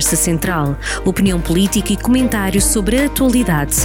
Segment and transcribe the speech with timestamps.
[0.00, 0.76] Conversa Central.
[1.04, 3.76] Opinião política e comentários sobre a atualidade.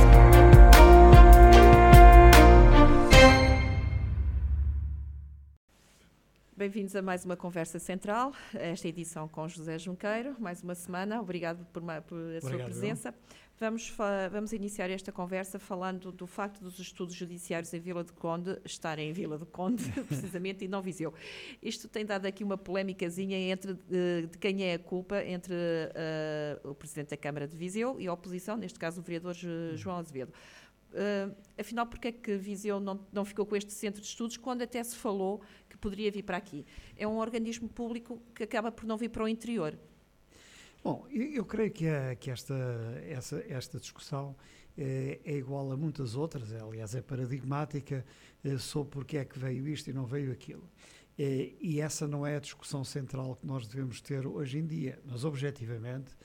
[6.56, 10.38] Bem-vindos a mais uma Conversa Central, esta edição com José Junqueiro.
[10.40, 13.14] Mais uma semana, obrigado por, uma, por a sua presença.
[13.58, 13.96] Vamos,
[14.32, 19.10] vamos iniciar esta conversa falando do facto dos estudos judiciários em Vila de Conde estarem
[19.10, 21.14] em Vila de Conde, precisamente, e não Viseu.
[21.64, 26.70] Isto tem dado aqui uma polémicazinha entre de, de quem é a culpa entre uh,
[26.70, 29.34] o Presidente da Câmara de Viseu e a oposição, neste caso o vereador
[29.76, 30.34] João Azevedo.
[30.92, 34.64] Uh, afinal, porque é que Viseu não, não ficou com este centro de estudos quando
[34.64, 36.66] até se falou que poderia vir para aqui?
[36.98, 39.80] É um organismo público que acaba por não vir para o interior.
[40.86, 42.54] Bom, eu, creio que, é, que esta,
[43.10, 44.36] essa, esta discussão
[44.78, 48.06] é, é, igual a muitas outras, é, aliás, é paradigmática
[48.44, 50.70] é, sobre porque é que veio isto e não veio aquilo.
[51.18, 55.02] É, e essa não é a discussão central que nós devemos ter hoje em dia,
[55.08, 56.16] mas objetivamente,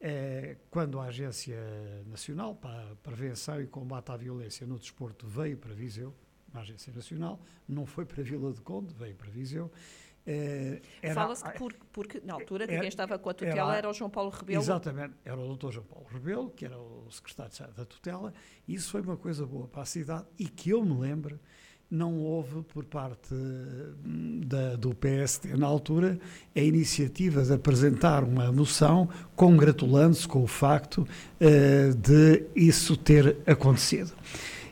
[0.00, 1.56] é, quando a Agência
[2.08, 6.12] Nacional para a Prevenção e Combate à Violência no Desporto veio para Viseu,
[6.52, 9.70] a Agência Nacional, não foi para Vila de Conde, veio para Viseu,
[10.28, 13.78] Uh, Fala-se que por, porque, na altura, que era, quem estava com a tutela era,
[13.78, 14.60] era, o João Paulo Rebelo.
[14.60, 15.70] Exatamente, era o Dr.
[15.70, 18.34] João Paulo Rebelo, que era o secretário da tutela,
[18.66, 21.40] e isso foi uma coisa boa para a cidade e que eu me lembro,
[21.90, 26.18] não houve por parte hum, da, do PST na altura
[26.54, 31.08] a iniciativa de apresentar uma moção congratulando-se com o facto
[31.40, 34.12] uh, de isso ter acontecido.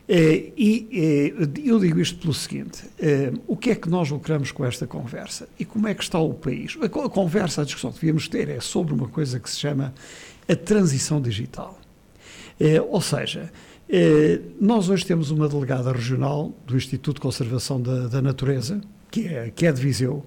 [0.07, 4.53] Uh, e uh, eu digo isto pelo seguinte: uh, o que é que nós lucramos
[4.53, 5.49] com esta conversa?
[5.59, 6.77] E como é que está o país?
[6.81, 9.93] A, conversa, a discussão que devíamos ter é sobre uma coisa que se chama
[10.47, 11.77] a transição digital.
[12.89, 13.51] ou seja,
[14.61, 18.79] nós hoje temos uma delegada regional do Instituto de Conservação da, da Natureza,
[19.11, 20.25] que é, que é de Viseu,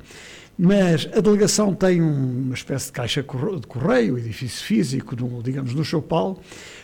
[0.58, 5.82] mas a delegação tem uma espécie de caixa de correio, edifício físico, no, digamos, no
[5.82, 6.38] Choupal,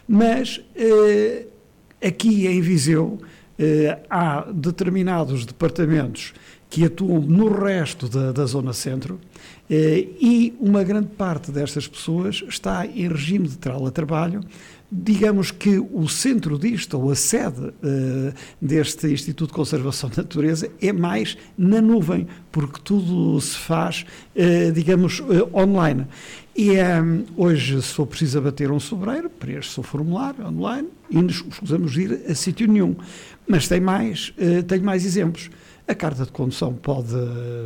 [0.09, 0.63] mas
[2.07, 3.19] Aqui em Viseu
[3.59, 6.33] eh, há determinados departamentos
[6.71, 9.19] que atuam no resto da, da zona centro
[9.69, 14.41] eh, e uma grande parte destas pessoas está em regime de trabalho.
[14.91, 20.71] Digamos que o centro disto, ou a sede eh, deste Instituto de Conservação da Natureza,
[20.81, 24.07] é mais na nuvem, porque tudo se faz,
[24.37, 26.07] eh, digamos, eh, online.
[26.57, 31.35] E um, hoje, se for preciso abater um sobreiro, preenche-se o formulário online e nos
[31.35, 32.97] escusamos de ir a sítio nenhum.
[33.47, 35.51] Mas tem mais, uh, tenho mais exemplos.
[35.87, 37.15] A carta de condução pode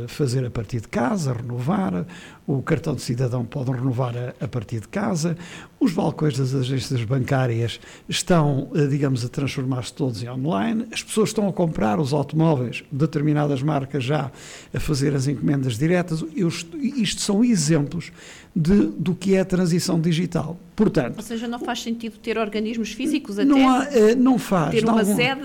[0.07, 2.05] fazer a partir de casa, renovar,
[2.45, 5.35] o cartão de cidadão pode renovar a, a partir de casa,
[5.79, 11.29] os balcões das agências bancárias estão, eh, digamos, a transformar-se todos em online, as pessoas
[11.29, 14.31] estão a comprar os automóveis, determinadas marcas já
[14.71, 16.23] a fazer as encomendas diretas.
[16.35, 18.11] Eu, isto são exemplos
[18.55, 20.57] de, do que é a transição digital.
[20.75, 23.47] Portanto, Ou seja, não faz sentido ter organismos físicos até?
[23.47, 24.71] Não, há, eh, não faz.
[24.71, 25.41] Ter uma não, sede,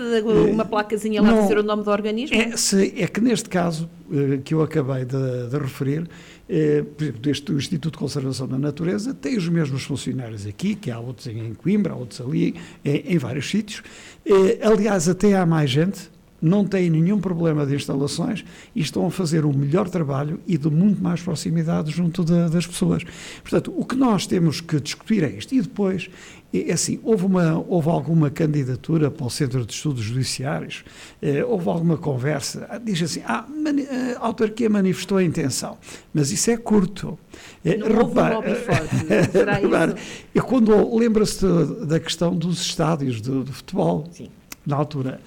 [0.51, 2.35] uma placazinha lá não, dizer o nome do organismo?
[2.35, 6.09] É, se, é que neste caso eh, que eu acabei de, de referir,
[6.49, 10.89] eh, por exemplo, deste Instituto de Conservação da Natureza, tem os mesmos funcionários aqui, que
[10.89, 13.83] há outros em Coimbra, há outros ali, em, em vários sítios.
[14.25, 16.09] Eh, aliás, até há mais gente,
[16.41, 20.69] não têm nenhum problema de instalações e estão a fazer um melhor trabalho e de
[20.69, 23.03] muito mais proximidade junto da, das pessoas.
[23.41, 25.53] Portanto, o que nós temos que discutir é isto.
[25.55, 26.09] E depois,
[26.53, 30.83] é assim, houve, uma, houve alguma candidatura para o Centro de Estudos Judiciários,
[31.21, 35.77] eh, houve alguma conversa, ah, diz assim, ah, mani, a autarquia manifestou a intenção,
[36.13, 37.17] mas isso é curto.
[37.65, 39.95] Eh, Não repara, houve um forte, será repara,
[40.33, 40.45] isso?
[40.45, 41.45] quando lembra-se
[41.85, 44.29] da questão dos estádios de, de futebol, Sim.
[44.65, 45.19] na altura,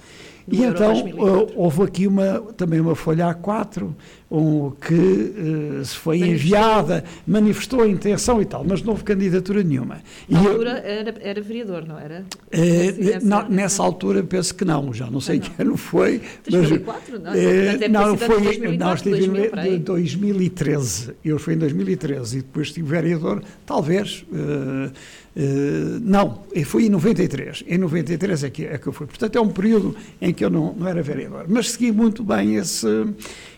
[0.51, 3.89] e então uh, houve aqui uma, também uma folha A4
[4.31, 6.49] um, que uh, se foi manifestou.
[6.49, 10.01] enviada, manifestou a intenção e tal, mas não houve candidatura nenhuma.
[10.29, 12.25] Na e altura eu, era, era vereador, não era?
[12.53, 15.51] Uh, na, nessa altura penso que não, já não sei ah, não.
[15.51, 16.21] que ano foi.
[16.49, 17.21] 2004?
[17.23, 22.39] Mas, não, uh, não, foi, 2004, não, estive 2000, em 2013, eu fui em 2013
[22.39, 24.25] e depois estive vereador, talvez...
[24.33, 24.91] Uh,
[25.37, 27.65] Uh, não, foi em 93.
[27.67, 29.07] Em 93 é que, é que eu fui.
[29.07, 31.47] Portanto, é um período em que eu não, não era vereador.
[31.49, 32.87] Mas segui muito bem esse,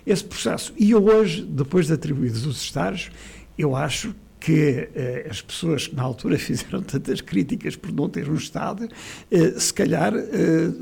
[0.07, 0.73] esse processo.
[0.79, 3.11] E eu hoje, depois de atribuídos os estágios,
[3.57, 8.29] eu acho que eh, as pessoas que na altura fizeram tantas críticas por não ter
[8.29, 8.89] um Estado,
[9.31, 10.73] eh, se calhar eh,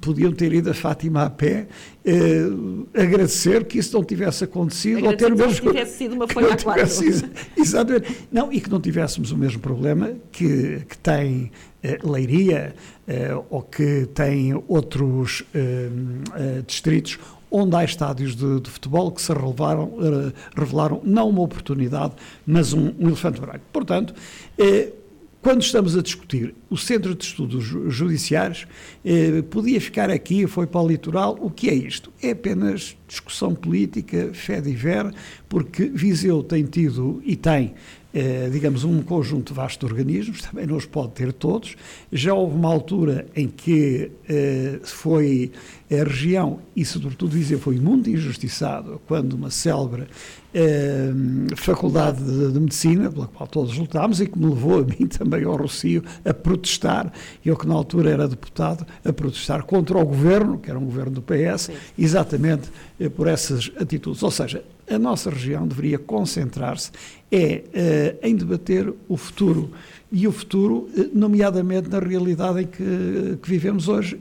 [0.00, 1.66] podiam ter ido a Fátima a pé
[2.04, 2.46] eh,
[2.94, 6.54] agradecer que isso não tivesse acontecido ou ter o mesmo que tivesse sido uma folha
[6.54, 6.84] a quatro.
[7.56, 8.28] Exatamente.
[8.30, 11.50] Não, e que não tivéssemos o mesmo problema que, que tem
[11.82, 12.72] eh, Leiria
[13.06, 15.44] eh, ou que tem outros
[16.66, 17.18] distritos
[17.50, 22.14] onde há estádios de, de futebol que se revelaram, uh, revelaram não uma oportunidade,
[22.46, 23.64] mas um, um elefante branco.
[23.72, 24.14] Portanto,
[24.58, 24.92] eh,
[25.40, 28.66] quando estamos a discutir o Centro de Estudos Judiciários,
[29.04, 31.38] eh, podia ficar aqui, foi para o litoral.
[31.40, 32.12] O que é isto?
[32.20, 35.14] É apenas discussão política, fé de ver,
[35.48, 37.74] porque Viseu tem tido e tem
[38.12, 41.76] eh, digamos, um conjunto vasto de organismos, também não os pode ter todos.
[42.10, 45.52] Já houve uma altura em que eh, foi
[45.90, 50.06] a região, e sobretudo Viseu, foi muito injustiçado quando uma célebre
[50.52, 51.10] eh,
[51.56, 55.44] faculdade de, de, Medicina, pela qual todos lutámos, e que me levou a mim também
[55.44, 57.12] ao Rocio a protestar,
[57.44, 61.12] eu que na altura era deputado, a protestar contra o governo, que era um governo
[61.12, 61.72] do PS, Sim.
[61.98, 62.70] exatamente
[63.00, 64.22] eh, por essas atitudes.
[64.22, 66.90] Ou seja, a nossa região deveria concentrar-se
[67.30, 69.70] é uh, em debater o futuro.
[70.10, 74.18] E o futuro, uh, nomeadamente na realidade em que, que, vivemos hoje.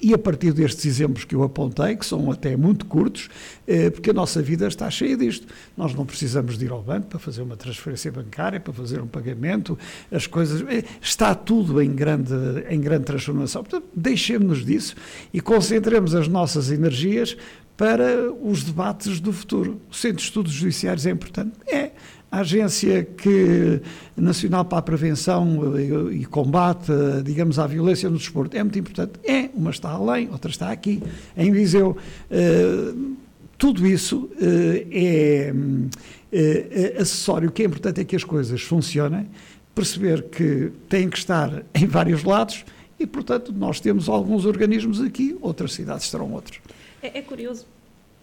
[0.00, 3.28] E a partir destes exemplos que eu apontei, que são até muito curtos,
[3.66, 5.46] uh, porque a nossa vida está cheia disto.
[5.76, 9.06] Nós não precisamos de ir ao banco para fazer uma transferência bancária, para fazer um
[9.06, 9.78] pagamento,
[10.10, 10.64] as coisas.
[11.00, 12.34] Está tudo em grande,
[12.70, 13.62] em grande transformação.
[13.64, 14.94] Portanto, deixemos-nos disso
[15.32, 17.36] e concentremos as nossas energias
[17.78, 19.80] para os debates do futuro.
[19.88, 21.52] O Centro de Estudos Judiciários é importante?
[21.64, 21.92] É.
[22.30, 23.80] A Agência que,
[24.16, 26.92] Nacional para a Prevenção e, e Combate,
[27.24, 29.12] digamos, à violência no desporto é muito importante?
[29.24, 29.48] É.
[29.54, 31.02] Uma está além, outra está aqui,
[31.36, 31.96] em Viseu.
[32.30, 33.16] Uh,
[33.56, 37.48] tudo isso uh, é uh, acessório.
[37.48, 39.28] O que é importante é que as coisas funcionem,
[39.74, 42.64] perceber que têm que estar em vários lados
[43.00, 46.60] e, portanto, nós temos alguns organismos aqui, outras cidades terão outros.
[47.02, 47.66] É, é curioso.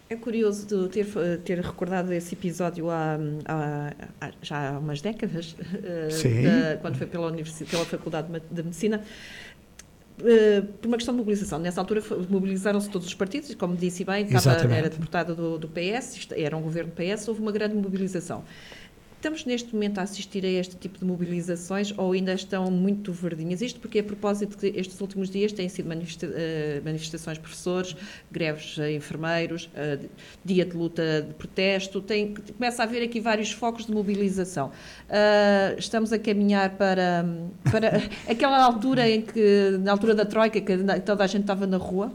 [0.08, 1.08] É curioso de ter,
[1.44, 7.08] ter recordado esse episódio há, há, há já há umas décadas, eh, da, quando foi
[7.08, 9.04] pela, pela Faculdade de Medicina,
[10.18, 11.60] Uh, por uma questão de mobilização.
[11.60, 16.30] Nessa altura mobilizaram-se todos os partidos, como disse bem, estava, era deputado do, do PS,
[16.32, 18.42] era um governo PS, houve uma grande mobilização.
[19.26, 23.60] Estamos neste momento a assistir a este tipo de mobilizações ou ainda estão muito verdinhas?
[23.60, 27.96] Isto porque, a propósito de estes últimos dias têm sido manifesta eh, manifestações de professores,
[28.32, 29.98] greves de enfermeiros, eh,
[30.46, 34.68] dia de luta de protesto, tem, começa a haver aqui vários focos de mobilização.
[35.10, 37.26] Uh, estamos a caminhar para,
[37.72, 41.78] para aquela altura em que, na altura da Troika, que toda a gente estava na
[41.78, 42.14] rua?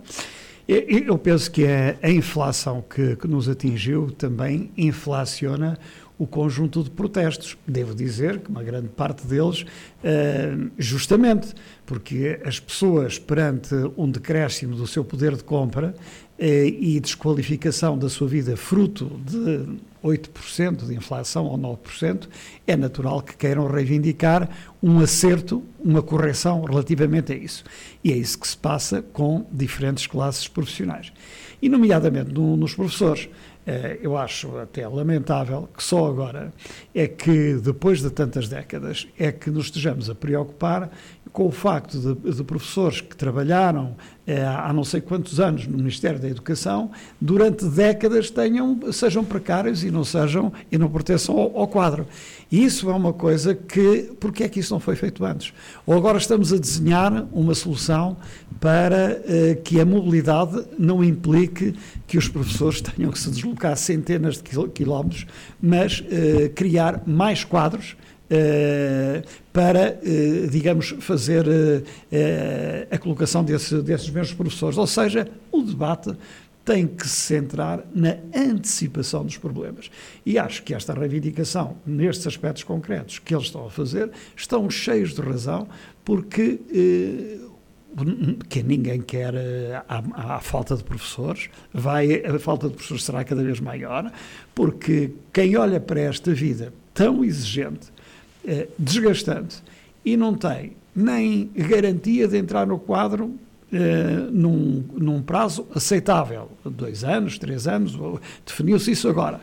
[0.69, 1.65] Eu penso que
[2.01, 5.77] a inflação que, que nos atingiu também inflaciona
[6.20, 7.56] o conjunto de protestos.
[7.67, 11.55] Devo dizer que uma grande parte deles, uh, justamente
[11.87, 15.94] porque as pessoas, perante um decréscimo do seu poder de compra
[16.38, 19.67] uh, e desqualificação da sua vida fruto de
[20.05, 22.28] 8% de inflação ou 9%,
[22.66, 24.46] é natural que queiram reivindicar
[24.82, 27.64] um acerto, uma correção relativamente a isso.
[28.05, 31.11] E é isso que se passa com diferentes classes profissionais.
[31.62, 33.26] E, nomeadamente, no, nos professores.
[33.67, 36.53] Eh, eu acho até lamentável que só agora
[36.95, 40.91] é que, depois de tantas décadas, é que nos estejamos a preocupar
[41.32, 43.94] com o facto de, de professores que trabalharam
[44.27, 46.91] eh, há não sei quantos anos no Ministério da Educação,
[47.21, 52.06] durante décadas tenham, sejam precários e não sejam e não pertençam ao, ao quadro.
[52.50, 55.53] E isso é uma coisa que, porque é que isso não foi feito antes?
[55.87, 58.17] Ou agora estamos a desenhar uma solução
[58.61, 61.75] para eh, que a mobilidade não implique
[62.06, 65.26] que os professores tenham que se deslocar centenas de quilómetros,
[65.62, 67.97] mas eh, criar mais quadros
[69.52, 71.84] para, uh, digamos, fazer uh,
[72.90, 74.78] a colocação desse, desses mesmos professores.
[74.78, 76.14] Ou seja, o debate
[76.64, 79.90] tem que se centrar na antecipação dos problemas.
[80.25, 85.14] E acho que esta reivindicação, nestes aspectos concretos que eles estão a fazer, estão cheios
[85.14, 85.66] de razão,
[86.04, 86.60] porque
[88.49, 89.34] que ninguém quer
[89.88, 94.12] a, falta de professores, vai, a falta de professores será cada vez maior,
[94.54, 97.92] porque quem olha para esta vida tão exigente,
[98.47, 99.62] eh, desgastante,
[100.04, 103.35] e não tem nem garantia de entrar no quadro
[103.73, 107.97] eh, num, num prazo aceitável, dois anos, três anos,
[108.44, 109.40] definiu-se isso agora,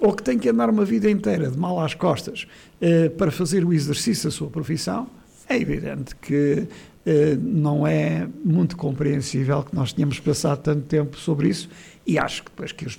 [0.00, 2.46] ou que tem que andar uma vida inteira de mal às costas
[2.80, 5.06] eh, para fazer o exercício da sua profissão,
[5.48, 6.66] é evidente que
[7.06, 11.68] eh, não é muito compreensível que nós tenhamos passado tanto tempo sobre isso
[12.06, 12.98] e acho que depois que as,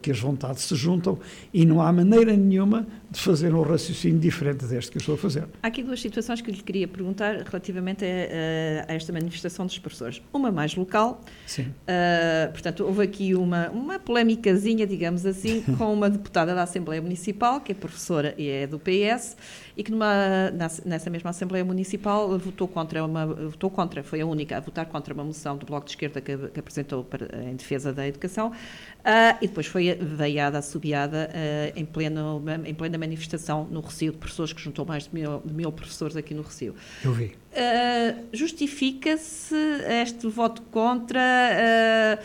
[0.00, 1.18] que as vontades se juntam
[1.52, 5.18] e não há maneira nenhuma de fazer um raciocínio diferente deste que eu estou a
[5.18, 5.46] fazer.
[5.62, 10.22] Há aqui duas situações que lhe queria perguntar relativamente a, a esta manifestação dos professores.
[10.32, 11.62] Uma mais local, Sim.
[11.62, 17.60] Uh, portanto, houve aqui uma, uma polémicazinha, digamos assim, com uma deputada da Assembleia Municipal,
[17.60, 19.36] que é professora e é do PS,
[19.76, 20.50] e que numa,
[20.84, 25.14] nessa mesma Assembleia Municipal votou contra, uma, votou contra, foi a única a votar contra
[25.14, 28.52] uma moção do Bloco de Esquerda que, que apresentou para, em defesa da educação eleição.
[28.98, 34.18] Uh, e depois foi veiada, assobiada uh, em, pleno, em plena manifestação no Recio de
[34.18, 36.74] professores, que juntou mais de mil, de mil professores aqui no Recio.
[37.04, 37.26] Eu vi.
[37.26, 39.54] Uh, Justifica-se
[40.02, 42.20] este voto contra?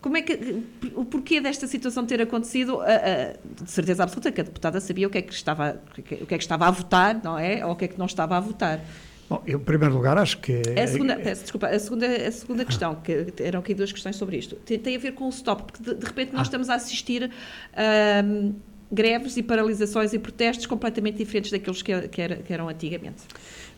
[0.00, 0.62] como é que
[0.94, 2.78] o porquê desta situação ter acontecido?
[3.62, 6.38] de certeza absoluta que a deputada sabia o que é que estava o que é
[6.38, 7.64] que estava a votar, não é?
[7.64, 8.80] Ou o que é que não estava a votar.
[9.32, 10.60] Bom, eu, em primeiro lugar, acho que.
[10.78, 14.36] A segunda, peço, desculpa, a segunda, a segunda questão, que eram aqui duas questões sobre
[14.36, 16.42] isto, tem, tem a ver com o stop, porque de, de repente nós ah.
[16.42, 17.30] estamos a assistir.
[18.24, 18.54] Um,
[18.94, 23.22] greves e paralisações e protestos completamente diferentes daqueles que, que, era, que eram antigamente.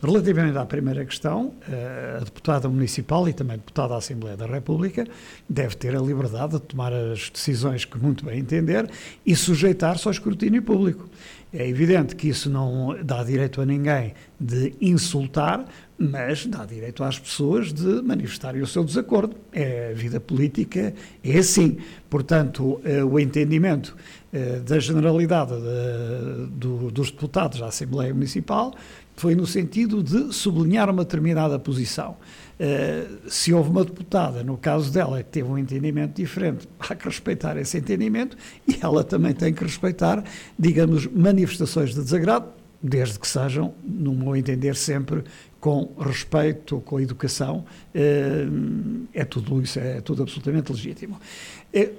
[0.05, 4.45] Relativamente à primeira questão, eh, a deputada municipal e também a deputada da Assembleia da
[4.45, 5.07] República
[5.49, 8.87] deve ter a liberdade de tomar as decisões que muito bem entender
[9.25, 11.09] e sujeitar-se ao escrutínio público.
[11.51, 15.65] É evidente que isso não dá direito a ninguém de insultar,
[15.97, 19.35] mas dá direito às pessoas de manifestarem o seu desacordo.
[19.53, 20.93] É, a vida política
[21.23, 21.77] é assim.
[22.09, 23.95] Portanto, eh, o entendimento
[24.33, 28.73] eh, da generalidade de, do, dos deputados da Assembleia Municipal
[29.15, 32.17] foi no sentido de sublinhar uma determinada posição.
[32.57, 37.05] Uh, se houve uma deputada, no caso dela, que teve um entendimento diferente, há que
[37.05, 40.23] respeitar esse entendimento e ela também tem que respeitar,
[40.57, 42.47] digamos, manifestações de desagrado,
[42.81, 45.23] desde que sejam, no meu entender, sempre
[45.59, 51.19] com respeito, com educação, uh, é tudo isso, é tudo absolutamente legítimo.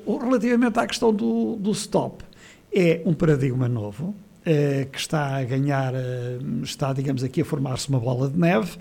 [0.07, 2.25] Uh, relativamente à questão do, do stop,
[2.73, 4.15] é um paradigma novo,
[4.49, 8.79] eh, que está a ganhar, eh, está, digamos, aqui a formar-se uma bola de neve,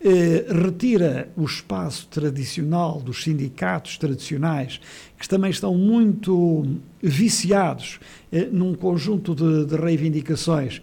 [0.00, 4.80] eh, retira o espaço tradicional dos sindicatos tradicionais,
[5.18, 6.64] que também estão muito
[7.02, 7.98] viciados
[8.52, 10.80] num conjunto de, de reivindicações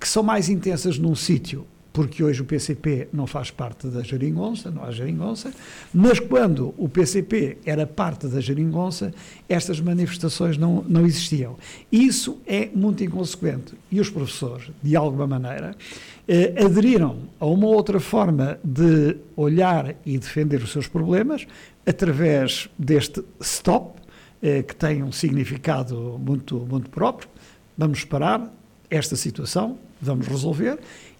[0.00, 4.70] que são mais intensas num sítio porque hoje o PCP não faz parte da geringonça,
[4.70, 5.52] não há geringonça,
[5.92, 9.12] mas quando o PCP era parte da geringonça,
[9.48, 11.56] estas manifestações não, não existiam.
[11.90, 13.74] Isso é muito inconsequente.
[13.90, 15.74] E os professores, de alguma maneira,
[16.26, 21.46] eh, aderiram a uma outra forma de olhar e defender os seus problemas
[21.86, 23.98] através deste stop,
[24.42, 27.28] eh, que tem um significado muito, muito próprio.
[27.76, 28.52] Vamos parar
[28.90, 30.78] esta situação, vamos resolver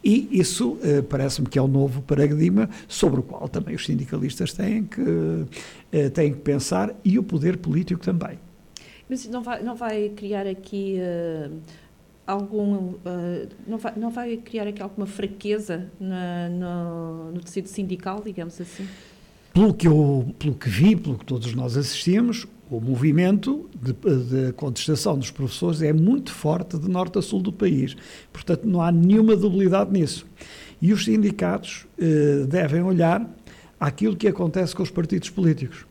[0.08, 3.84] e isso eh, parece-me que é o um novo paradigma sobre o qual também os
[3.84, 5.44] sindicalistas têm que,
[5.92, 8.38] eh, têm que pensar e o poder político também.
[9.06, 11.54] Mas não vai, não vai criar aqui uh,
[12.26, 12.92] algum.
[12.92, 18.58] Uh, não, vai, não vai criar aqui alguma fraqueza na, no, no tecido sindical, digamos
[18.58, 18.88] assim?
[19.52, 24.52] Pelo que, eu, pelo que vi, pelo que todos nós assistimos, o movimento de, de,
[24.52, 27.96] contestação dos professores é muito forte de norte a sul do país.
[28.32, 30.26] Portanto, não há nenhuma debilidade nisso.
[30.80, 33.28] E os sindicatos eh, devem olhar
[33.80, 35.86] aquilo que acontece com os partidos políticos.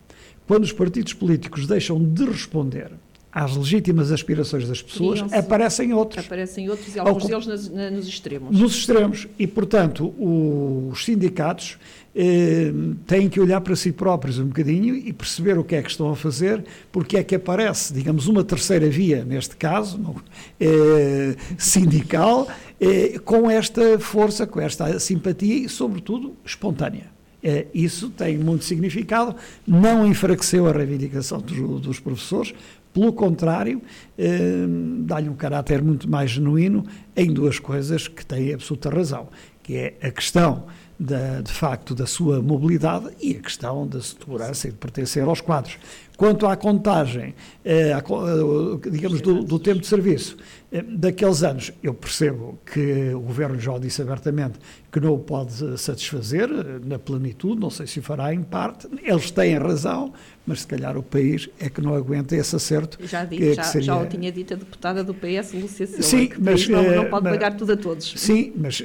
[0.47, 2.91] Quando os partidos políticos deixam de responder
[3.37, 6.25] às legítimas aspirações das pessoas, aparecem outros.
[6.25, 8.59] Aparecem outros e alguns deles nos, nos extremos.
[8.59, 9.27] Nos extremos.
[9.37, 11.77] E, portanto, os sindicatos
[12.15, 12.71] eh,
[13.05, 16.09] têm que olhar para si próprios um bocadinho e perceber o que é que estão
[16.09, 20.15] a fazer, porque é que aparece, digamos, uma terceira via, neste caso, no,
[20.59, 22.47] eh, sindical,
[22.81, 27.17] eh, com esta força, com esta simpatia e, sobretudo, espontânea.
[27.43, 32.53] Eh, isso tem muito significado, não enfraqueceu a reivindicação dos, dos professores,
[32.97, 33.79] pelo contrário,
[34.17, 34.65] eh,
[35.01, 36.83] dá-lhe um caráter muito mais genuíno
[37.15, 39.29] em duas coisas que têm absoluta razão,
[39.61, 40.65] que é a questão
[40.99, 45.41] da, de facto da sua mobilidade e a questão da segurança e de pertencer aos
[45.41, 45.77] quadros.
[46.17, 50.35] Quanto à contagem, eh, a, eh, digamos, do, do, tempo de serviço,
[50.71, 54.57] eh, daqueles anos, eu percebo que o Governo já o disse abertamente
[54.91, 56.49] que não o pode satisfazer
[56.83, 60.11] na plenitude, não sei se fará em parte, eles têm razão,
[60.43, 62.97] mas se calhar o país é que não aguenta esse acerto.
[63.05, 63.85] Já, disse, que, já, que seria...
[63.85, 67.25] já o tinha dito a deputada do PS, Lúcia Silva, sim, mas, não, não, pode
[67.25, 68.11] mas, pagar tudo a todos.
[68.17, 68.81] Sim, mas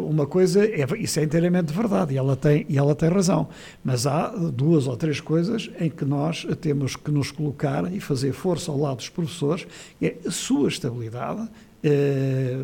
[0.00, 3.48] uma coisa, é, isso é inteiramente verdade, e ela, tem, e ela tem razão,
[3.82, 8.32] mas há duas ou três coisas em que nós temos que nos colocar e fazer
[8.32, 9.66] força ao lado dos professores,
[10.00, 11.48] é a sua estabilidade,
[11.82, 12.58] eh,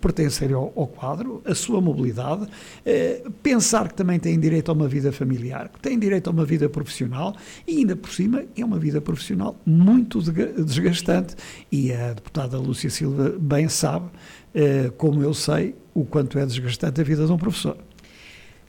[0.00, 2.46] pertencer ao, ao, quadro, a sua mobilidade,
[2.86, 6.44] eh, pensar que também têm direito a uma vida familiar, que têm direito a uma
[6.44, 7.34] vida profissional
[7.66, 11.34] e ainda por cima é uma vida profissional muito desgastante
[11.72, 14.08] e a deputada Lúcia Silva bem sabe,
[14.54, 17.76] eh, como eu sei, o quanto é desgastante a vida de um professor.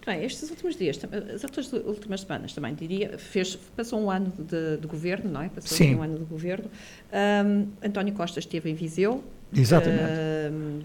[0.05, 0.99] Bem, estes últimos dias,
[1.33, 5.49] as últimas semanas também, diria, fez, passou um ano de, de governo, não é?
[5.49, 5.95] Passou Sim.
[5.95, 6.69] um ano de governo.
[7.13, 9.23] Um, António Costa esteve em Viseu.
[9.53, 10.01] Exatamente.
[10.51, 10.79] Um,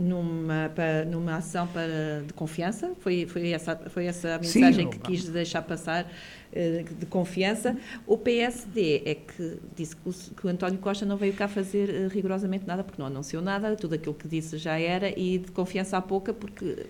[0.00, 4.90] numa, para, numa ação para, de confiança, foi, foi, essa, foi essa a mensagem Sim,
[4.90, 6.10] que quis deixar passar
[6.52, 7.76] eh, de confiança.
[8.06, 11.90] O PSD é que disse que o, que o, António Costa não veio cá fazer
[11.90, 15.52] eh, rigorosamente nada, porque não anunciou nada, tudo aquilo que disse já era, e de
[15.52, 16.86] confiança há pouca, porque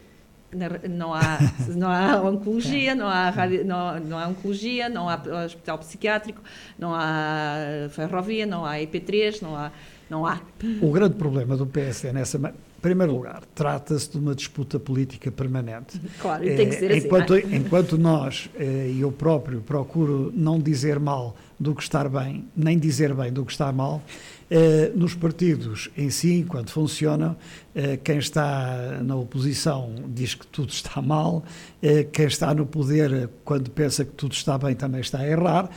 [0.88, 1.38] não há,
[1.76, 3.32] não há oncologia, não há,
[3.64, 6.42] não, não há oncologia, não há hospital psiquiátrico,
[6.78, 9.70] não há ferrovia, não há IP3, não há,
[10.08, 10.40] não há.
[10.82, 16.00] O grande problema do PSD nessa em primeiro lugar, trata-se de uma disputa política permanente.
[16.18, 17.06] Claro, e tem que ser assim.
[17.06, 17.40] Enquanto, é?
[17.40, 23.12] enquanto nós, e eu próprio, procuro não dizer mal do que está bem, nem dizer
[23.12, 24.02] bem do que está mal,
[24.50, 27.36] eh, nos partidos em si, enquanto funcionam,
[27.74, 31.44] eh, quem está na oposição diz que tudo está mal,
[31.82, 35.68] eh, quem está no poder, quando pensa que tudo está bem, também está a errar,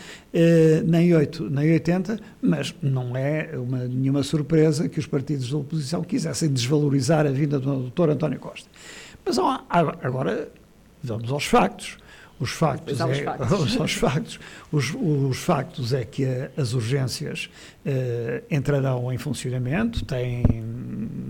[0.85, 6.01] nem 8, nem 80, mas não é uma, nenhuma surpresa que os partidos da oposição
[6.01, 8.11] quisessem desvalorizar a vinda do Dr.
[8.11, 8.69] António Costa.
[9.25, 10.49] Mas agora
[11.03, 11.97] vamos aos factos.
[12.39, 13.75] Os factos, é, factos.
[13.79, 14.39] Os, factos,
[14.73, 16.25] os, os, factos é que
[16.57, 17.47] as urgências
[17.85, 20.43] uh, entrarão em funcionamento, têm,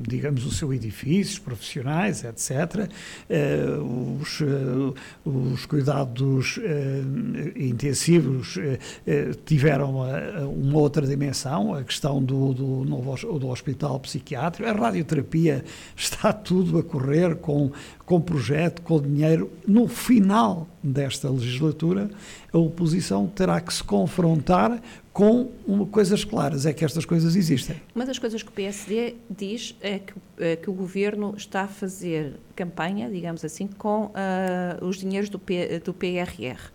[0.08, 2.90] digamos, o seu edifício, profissionais, etc.
[3.30, 3.66] Eh,
[4.22, 4.96] os, uh,
[5.26, 6.60] os cuidados
[7.56, 8.58] intensivos
[9.46, 9.96] tiveram
[10.48, 16.80] uma outra dimensão, a questão do, do, novo, do hospital psiquiátrico, a radioterapia está tudo
[16.80, 17.72] a correr com,
[18.06, 19.52] com projeto, com dinheiro.
[19.68, 22.10] No final desta legislatura,
[22.54, 24.80] a oposição terá que se confrontar
[25.12, 27.76] com uma, coisas claras, é que estas coisas existem.
[27.94, 31.68] Uma das coisas que o PSD diz é que, é que o governo está a
[31.68, 36.72] fazer campanha, digamos assim, com uh, os dinheiros do, P, do PRR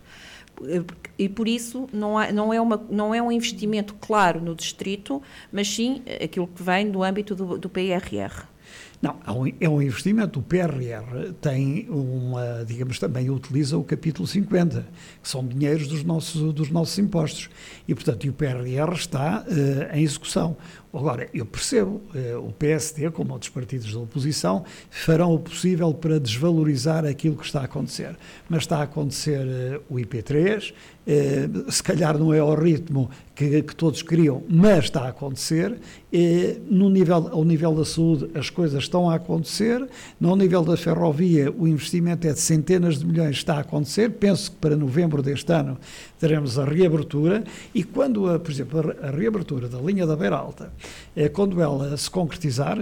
[1.17, 5.21] e por isso não, há, não, é uma, não é um investimento claro no distrito,
[5.51, 8.45] mas sim aquilo que vem do âmbito do, do PRR.
[9.01, 9.15] Não,
[9.61, 10.39] é um investimento.
[10.39, 14.85] O PRR tem uma, digamos, também utiliza o capítulo 50,
[15.23, 17.49] que são dinheiros dos nossos, dos nossos impostos.
[17.87, 20.57] E, portanto, o PRR está uh, em execução.
[20.91, 26.19] Agora, eu percebo, uh, o PSD, como outros partidos da oposição, farão o possível para
[26.19, 28.17] desvalorizar aquilo que está a acontecer.
[28.49, 33.61] Mas está a acontecer uh, o IP3, uh, se calhar não é ao ritmo que,
[33.61, 35.79] que, todos queriam, mas está a acontecer.
[36.67, 39.87] no nível, ao nível da saúde, as coisas estão a acontecer.
[40.19, 44.09] No nível da ferrovia, o investimento é de centenas de milhões, está a acontecer.
[44.09, 45.77] Penso que para novembro deste ano
[46.19, 50.73] teremos a reabertura e quando, a, por exemplo, a reabertura da linha da Beira Alta,
[51.15, 52.77] é, quando ela se concretizar,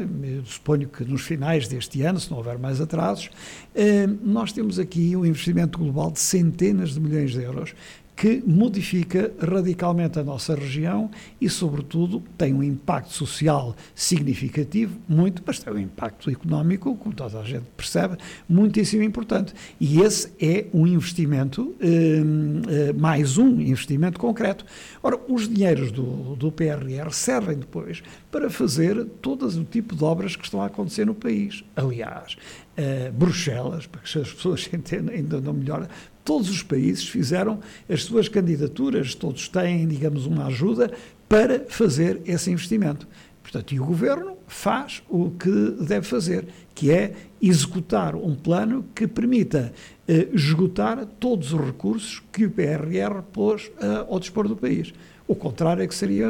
[0.45, 3.29] suponho que nos finais deste ano, se não houver mais atrasos,
[3.75, 7.75] é, nós temos aqui um investimento global de centenas de milhões de euros
[8.17, 15.59] que modifica radicalmente a nossa região e, sobretudo, tem um impacto social significativo, muito, mas
[15.59, 18.17] tem um impacto económico, como toda a gente percebe,
[18.49, 19.53] muitíssimo importante.
[19.79, 24.65] E esse é um investimento, eh, eh, mais um investimento concreto.
[25.03, 28.01] Ora, os dinheiros do, do PRR servem depois
[28.31, 31.63] para fazer todo o tipo de obras que estão a acontecer no país.
[31.75, 32.35] Aliás,
[32.77, 35.87] Uh, Bruxelas, para que as pessoas entendam, ainda melhor,
[36.27, 40.91] todos os países fizeram as suas candidaturas, todos têm, digamos, uma ajuda
[41.29, 43.07] para fazer esse investimento.
[43.41, 45.49] Portanto, e o governo faz o que
[45.87, 49.71] deve fazer, que é executar um plano que permita
[50.05, 54.93] eh, esgotar todos os recursos que o PRR pôs eh, ao dispor do país.
[55.25, 56.27] O contrário é que seria,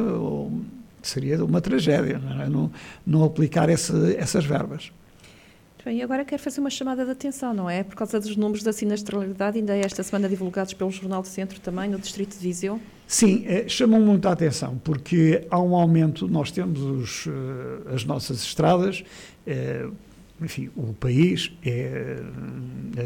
[1.01, 2.47] seria uma tragédia, não, é?
[2.47, 2.71] não,
[3.03, 4.91] não aplicar esse, essas verbas.
[5.85, 7.83] Bem, e agora quero fazer uma chamada de atenção, não é?
[7.83, 11.89] Por causa dos números da sinistralidade, ainda esta semana divulgados pelo Jornal do Centro também,
[11.89, 12.79] no Distrito de Viseu.
[13.07, 18.03] Sim, é, chamam muito a atenção, porque há um aumento, nós temos os, uh, as
[18.03, 19.03] nossas estradas,
[19.47, 19.93] uh,
[20.41, 22.17] enfim, o país é,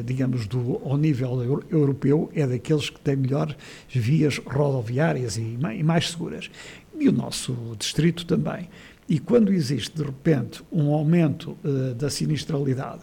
[0.03, 3.55] digamos, do, ao nível europeu, é daqueles que têm melhores
[3.87, 6.49] vias rodoviárias e mais seguras.
[6.99, 8.67] E o nosso distrito também.
[9.11, 13.01] E quando existe, de repente, um aumento uh, da sinistralidade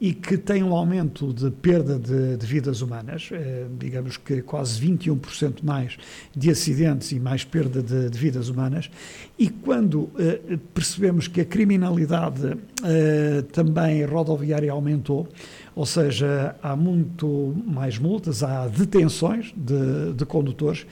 [0.00, 4.80] e que tem um aumento de perda de, de vidas humanas, uh, digamos que quase
[4.80, 5.96] 21% mais
[6.36, 8.92] de acidentes e mais perda de, de vidas humanas,
[9.36, 12.56] e quando uh, percebemos que a criminalidade
[13.52, 15.28] também rodoviária aumentou,
[15.74, 20.86] ou seja, há muito mais multas, há detenções de, de condutores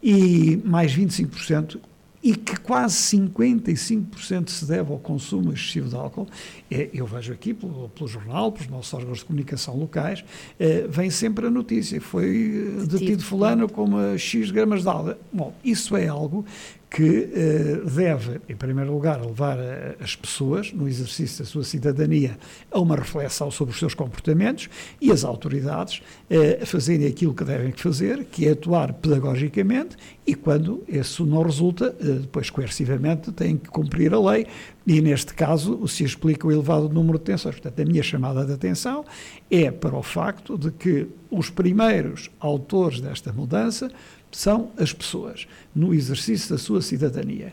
[0.00, 1.80] e mais 25%
[2.24, 6.26] e que quase 55% se deve ao consumo excessivo de álcool.
[6.70, 10.24] É, eu vejo aqui pelo, pelo, jornal, pelos nossos órgãos de comunicação locais,
[10.58, 15.16] é, vem sempre a notícia, foi detido fulano com uma X gramas de álcool.
[15.30, 16.46] Bom, isso é algo
[16.94, 19.58] que eh, deve, em primeiro lugar, levar
[19.98, 22.38] as pessoas, no exercício da sua cidadania,
[22.70, 27.42] a uma reflexão sobre os seus comportamentos e as autoridades eh, a fazerem aquilo que
[27.42, 33.56] devem fazer, que é atuar pedagogicamente e, quando isso não resulta, eh, depois coercivamente têm
[33.56, 34.46] que cumprir a lei
[34.86, 37.56] e, neste caso, se explica o elevado número de detenções.
[37.56, 39.04] Portanto, a minha chamada de atenção
[39.50, 43.90] é para o facto de que os primeiros autores desta mudança
[44.36, 47.52] são as pessoas, no exercício da sua cidadania.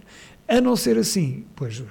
[0.51, 1.81] A não ser assim, pois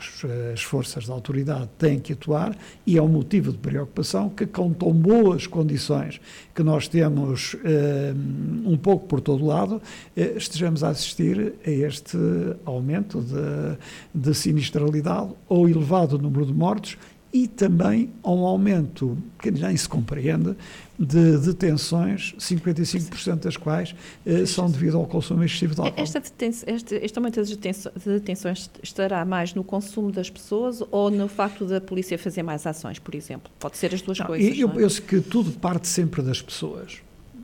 [0.53, 2.55] as forças da autoridade têm que atuar
[2.87, 6.21] e é um motivo de preocupação que, com tão boas condições
[6.55, 9.81] que nós temos um, um pouco por todo lado,
[10.15, 12.19] eh, estejamos a assistir a este
[12.67, 13.79] aumento de,
[14.15, 16.99] de sinistralidade ou elevado número de mortos
[17.33, 20.55] e também a um aumento que nem se compreende
[21.01, 23.95] de detenções, 55% das quais
[24.27, 25.99] eh, são devido ao consumo excessivo de álcool.
[25.99, 26.23] Esta
[26.67, 27.57] este, este aumento de
[28.05, 32.99] detenções estará mais no consumo das pessoas ou no facto da polícia fazer mais ações,
[32.99, 33.51] por exemplo?
[33.59, 34.59] Pode ser as duas não, coisas.
[34.59, 34.79] Eu não é?
[34.83, 37.01] penso que tudo parte sempre das pessoas.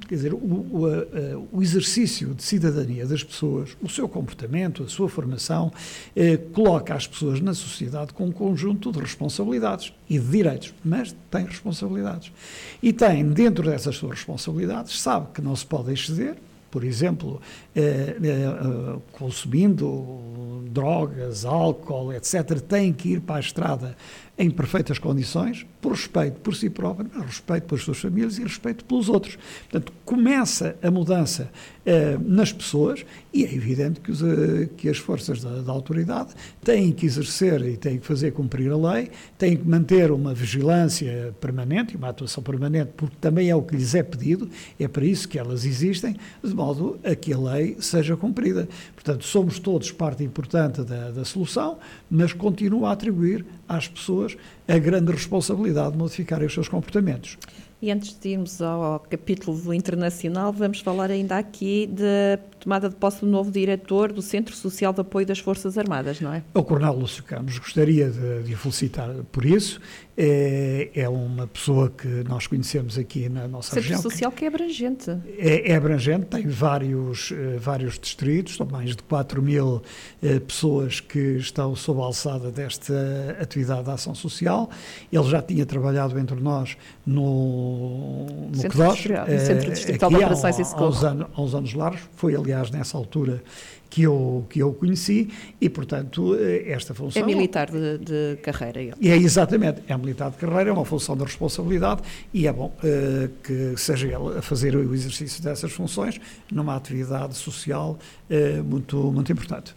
[0.06, 4.88] Quer dizer, o, o, a, o, exercício de cidadania das pessoas, o seu comportamento, a
[4.88, 5.72] sua formação,
[6.14, 11.14] eh, coloca as pessoas na sociedade com um conjunto de responsabilidades e de direitos, mas
[11.30, 12.32] tem responsabilidades.
[12.80, 16.36] E tem, dentro dessas suas responsabilidades, sabe que não se pode exceder,
[16.70, 17.40] por exemplo,
[17.74, 23.96] eh, eh, consumindo drogas, álcool, etc., tem que ir para a estrada
[24.38, 29.08] em perfeitas condições, por respeito por si próprio, respeito pelas suas famílias e respeito pelos
[29.08, 29.38] outros.
[29.70, 31.50] Portanto, começa a mudança
[31.86, 36.34] uh, nas pessoas e é evidente que, os, uh, que as forças da, da, autoridade
[36.62, 41.34] têm que exercer e têm que fazer cumprir a lei, têm que manter uma vigilância
[41.40, 45.04] permanente e uma atuação permanente, porque também é o que lhes é pedido, é para
[45.04, 48.68] isso que elas existem, de modo a que a lei seja cumprida.
[48.94, 51.78] Portanto, somos todos parte importante da, da solução,
[52.10, 54.25] mas continuo a atribuir às pessoas
[54.66, 57.36] a grande responsabilidade de modificarem os seus comportamentos.
[57.80, 63.20] E antes de irmos ao capítulo internacional, vamos falar ainda aqui da tomada de posse
[63.20, 66.42] do novo diretor do Centro Social de Apoio das Forças Armadas, não é?
[66.54, 69.78] O Coronel Lúcio Campos, gostaria de, de o felicitar por isso.
[70.18, 73.98] É, é, uma pessoa que nós conhecemos aqui na nossa Centro região.
[73.98, 75.10] Centro Social que é abrangente.
[75.36, 79.82] É, é abrangente, tem vários, uh, vários distritos, são mais de 4 mil
[80.22, 84.70] uh, pessoas que estão sob a alçada desta atividade de ação social.
[85.12, 90.58] Ele já tinha trabalhado entre nós no, no Centro, CDOS, uh, Centro Distrital de Operações
[90.58, 91.06] e Socorro.
[91.06, 93.42] Há anos, uns anos largos, foi aliás nessa altura
[93.88, 97.22] que eu, que eu conheci e, portanto, eh, esta função...
[97.22, 98.80] É militar de, de carreira.
[98.80, 98.94] Ele.
[99.00, 102.02] É, exatamente, é militar de carreira, é uma função de responsabilidade
[102.32, 106.20] e é bom uh, que seja ele a fazer o exercício dessas funções
[106.52, 107.98] numa atividade social
[108.28, 109.74] uh, muito, muito importante.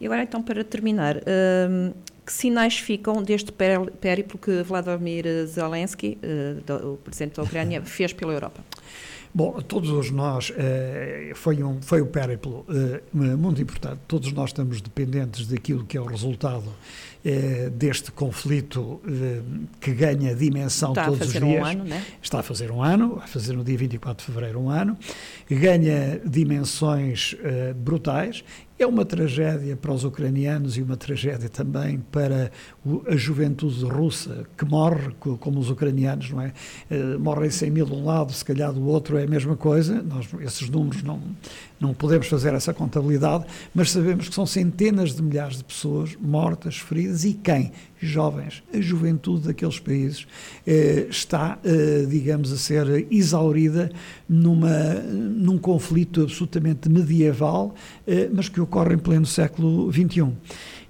[0.00, 1.94] E agora, então, para terminar, uh,
[2.30, 6.16] que sinais ficam deste périplo que Vladimir Zelensky,
[6.84, 8.64] o presidente da Ucrânia, fez pela Europa?
[9.34, 14.80] Bom, todos nós, eh, foi, um, foi um périplo eh, muito importante, todos nós estamos
[14.80, 16.72] dependentes daquilo que é o resultado
[17.24, 19.00] eh, deste conflito
[19.80, 21.44] que ganha dimensão Está todos os dias.
[21.44, 22.04] Um ano, né?
[22.22, 24.96] Está a fazer um ano, vai fazer no dia 24 de fevereiro um ano,
[25.48, 27.36] ganha dimensões
[27.76, 28.44] brutais
[28.82, 32.50] é uma tragédia para os ucranianos e uma tragédia também para
[33.06, 36.52] a juventude russa, que morre como os ucranianos, não é?
[37.18, 40.02] Morrem 100 mil de um lado, se calhar do outro é a mesma coisa.
[40.02, 41.20] Nós, esses números não,
[41.80, 46.76] não podemos fazer essa contabilidade, mas sabemos que são centenas de milhares de pessoas mortas,
[46.76, 47.72] feridas e quem?
[47.98, 48.62] Jovens.
[48.72, 50.26] A juventude daqueles países
[50.66, 53.90] eh, está, eh, digamos, a ser exaurida
[54.28, 57.74] numa, num conflito absolutamente medieval,
[58.06, 60.32] eh, mas que ocorre em pleno século XXI.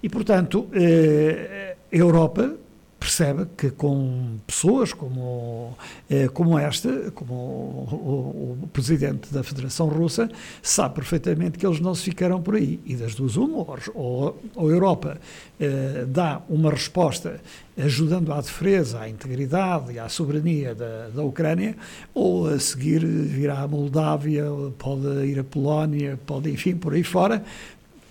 [0.03, 2.57] E, portanto, eh, a Europa
[3.01, 5.75] percebe que com pessoas como,
[6.09, 10.31] eh, como esta, como o, o, o, presidente da Federação Russa,
[10.63, 12.79] sabe perfeitamente que eles não se ficarão por aí.
[12.85, 15.19] E das duas, uma, ou, ou a Europa
[15.59, 17.41] eh, dá uma resposta
[17.79, 21.77] ajudando à defesa, à integridade e à soberania da, da Ucrânia,
[22.13, 24.45] ou a seguir virá a Moldávia,
[24.79, 27.43] pode ir a Polónia, pode, enfim, por aí fora,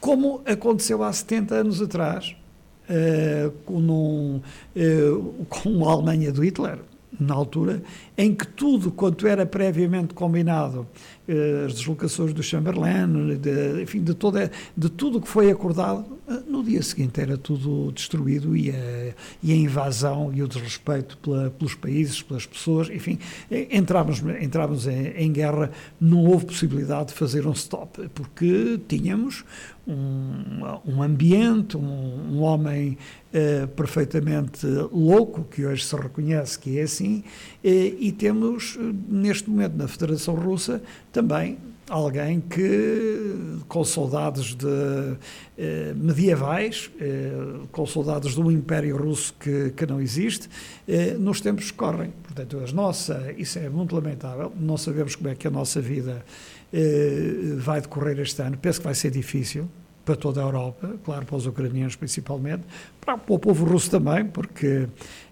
[0.01, 2.38] como aconteceu há 70 anos atrás
[3.65, 4.41] com,
[4.75, 6.79] uh, com a Alemanha do Hitler,
[7.19, 7.81] na altura,
[8.17, 10.87] em que tudo quanto era previamente combinado,
[11.27, 16.05] uh, as deslocações do Chamberlain, de, enfim, de, toda, de tudo que foi acordado,
[16.59, 21.49] no dia seguinte era tudo destruído e a, e a invasão e o desrespeito pela,
[21.49, 23.17] pelos países, pelas pessoas, enfim,
[23.49, 29.45] entrávamos, entrávamos em, em, guerra, não houve possibilidade de fazer um stop, porque tínhamos
[29.87, 32.97] um, um ambiente, um, um homem
[33.33, 37.23] uh, perfeitamente louco, que hoje se reconhece que é assim, uh,
[37.63, 41.57] e temos, neste momento, na Federação Russa, também
[41.89, 45.17] alguém que, com saudades de
[45.57, 47.31] eh, medievais, eh,
[47.71, 50.47] com saudades de um império russo que, que não existe,
[50.87, 52.13] eh, nos tempos correm.
[52.23, 56.23] Portanto, a nossa, isso é muito lamentável, não sabemos como é que a nossa vida
[56.71, 58.57] eh, vai decorrer este ano.
[58.57, 59.67] Penso que vai ser difícil
[60.05, 62.63] para toda a Europa, claro, para os ucranianos principalmente,
[63.17, 64.87] para, o povo russo também, porque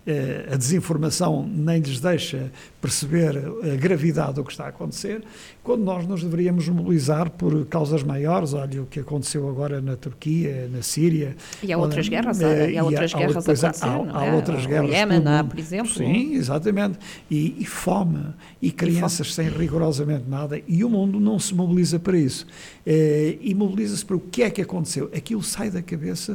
[0.08, 2.50] eh, a desinformação nem lhes deixa
[2.82, 5.22] perceber a gravidade do que está a acontecer,
[5.62, 10.70] quando nós nos deveríamos mobilizar por causas maiores, olha o que aconteceu agora na Turquia,
[10.72, 11.36] na Síria.
[11.62, 14.34] E há outras guerras, eh, e há outras guerras a acontecer, há, há, há é?
[14.34, 14.92] outras guerras.
[14.92, 15.92] Iémen, por exemplo.
[15.92, 16.98] Sim, exatamente.
[17.30, 18.28] E, e fome,
[18.62, 19.50] e crianças e fome.
[19.50, 22.48] sem rigorosamente nada, e o mundo não se mobiliza para isso.
[22.86, 25.12] Eh, e mobiliza-se para o que é que aconteceu.
[25.14, 26.34] Aquilo sai da cabeça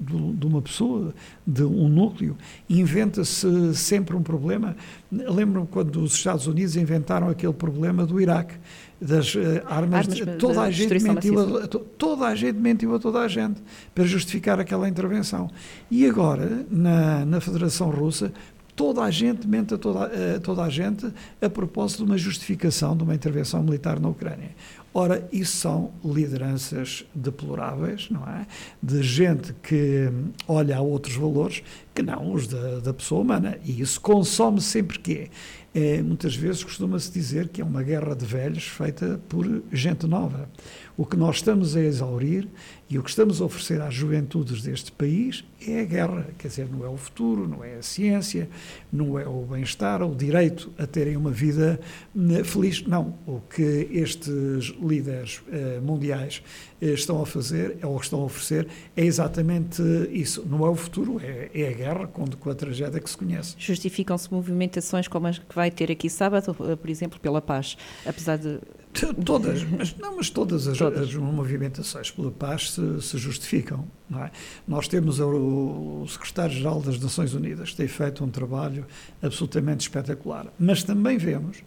[0.00, 1.14] de, de uma pessoa,
[1.46, 2.36] de um núcleo,
[2.68, 4.76] inventa-se sempre um problema.
[5.10, 8.54] Lembro-me quando os Estados Unidos inventaram aquele problema do Iraque,
[9.00, 13.20] das uh, armas, armas toda a gente mentiu a, toda a gente mentiu a toda
[13.20, 13.60] a gente
[13.94, 15.50] para justificar aquela intervenção.
[15.90, 18.32] E agora, na, na Federação Russa,
[18.76, 20.04] toda a gente mente a toda,
[20.36, 24.50] a toda a gente a propósito de uma justificação de uma intervenção militar na Ucrânia.
[24.94, 28.46] Ora, isso são lideranças deploráveis, não é?
[28.82, 30.10] De gente que
[30.46, 31.62] olha a outros valores
[31.94, 33.58] que não os da, da pessoa humana.
[33.64, 35.30] E isso consome sempre que
[35.74, 36.02] é.
[36.02, 40.48] muitas vezes costuma-se dizer que é uma guerra de velhos feita por gente nova.
[40.96, 42.46] O que nós estamos a exaurir
[42.88, 46.68] e o que estamos a oferecer às juventudes deste país é a guerra, quer dizer,
[46.70, 48.48] não é o futuro, não é a ciência,
[48.92, 51.80] não é o bem-estar, o direito a terem uma vida
[52.14, 52.82] né, feliz.
[52.86, 56.42] Não, o que estes líderes eh, mundiais
[56.90, 58.66] estão a fazer, ou estão a oferecer,
[58.96, 60.44] é exatamente isso.
[60.48, 63.54] Não é o futuro, é, é a guerra com, com, a tragédia que se conhece.
[63.58, 68.36] Justificam-se movimentações como as que vai ter aqui sábado, eh, por exemplo, pela paz, apesar
[68.36, 68.58] de
[69.24, 71.08] Todas, mas, não, mas todas as, todas.
[71.08, 73.86] as movimentações pela paz se, se justificam.
[74.14, 74.30] É?
[74.68, 78.84] Nós temos o, o secretário-geral das Nações Unidas, que tem feito um trabalho
[79.22, 81.62] absolutamente espetacular, mas também vemos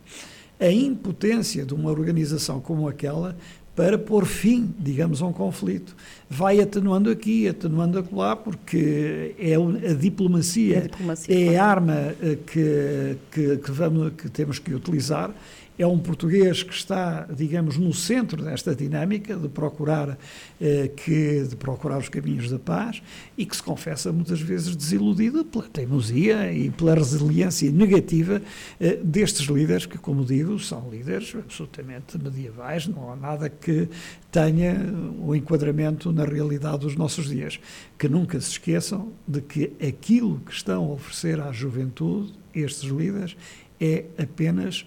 [0.60, 3.36] a impotência de uma organização como aquela
[3.76, 5.96] para pôr fim, digamos, a um conflito.
[6.30, 12.16] Vai atenuando aqui, atenuando acolá, porque é a diplomacia, é a, diplomacia, é a arma
[12.22, 15.32] eh, que, que, que, vamos, que temos que utilizar
[15.78, 20.18] é um português que está, digamos, no centro desta dinâmica de procurar,
[20.60, 23.02] eh, que, de procurar os caminhos da paz
[23.38, 28.42] e que se confessa muitas vezes desiludido pela teimosia e pela resiliência negativa
[28.80, 33.90] eh, destes líderes, que, como digo, são líderes absolutamente medievais, não há nada que
[34.32, 34.76] tenha
[35.20, 37.60] o enquadramento na realidade dos nossos dias.
[37.98, 43.36] Que nunca se esqueçam de que aquilo que estão a oferecer à juventude, estes líderes,
[43.80, 44.86] é apenas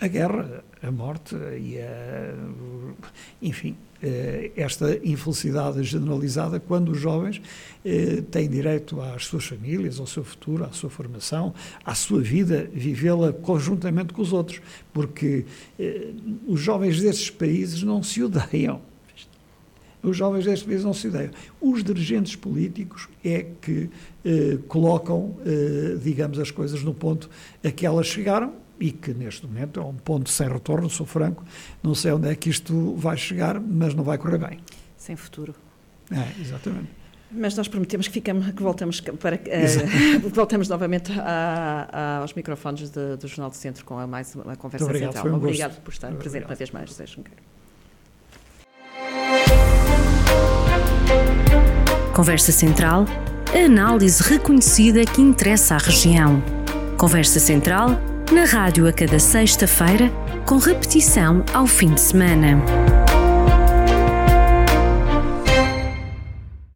[0.00, 2.34] a guerra, a morte e a,
[3.40, 10.06] enfim, uh, esta infelicidade generalizada quando os jovens uh, têm direito às suas famílias, ao
[10.06, 11.54] seu futuro, à sua formação,
[11.84, 14.60] à sua vida, vivê-la conjuntamente com os outros,
[14.92, 15.44] porque
[16.46, 18.80] os jovens destes países não se odeiam.
[20.02, 21.30] Os jovens destes países não se odeiam.
[21.60, 23.88] Os dirigentes políticos é que
[24.66, 25.36] colocam,
[26.02, 27.30] digamos, as coisas no ponto
[27.62, 31.44] a que elas chegaram e que neste momento é um ponto sem retorno, sou franco,
[31.80, 34.58] não sei onde é que isto vai chegar, mas não vai correr bem.
[34.96, 35.54] Sem futuro.
[36.10, 36.88] É, exatamente.
[37.30, 42.90] Mas nós prometemos que, ficamos, que voltamos, para, uh, voltamos novamente a, a, aos microfones
[42.90, 45.32] de, do Jornal do Centro com a mais uma conversa Muito obrigado, central.
[45.32, 45.82] Um obrigado gosto.
[45.82, 46.50] por estar Muito presente obrigado.
[46.50, 47.42] uma vez mais, José Junqueiro.
[52.14, 53.06] Conversa Central,
[53.54, 56.42] a análise reconhecida que interessa à região.
[56.98, 60.10] Conversa Central na rádio a cada sexta-feira,
[60.46, 63.11] com repetição ao fim de semana.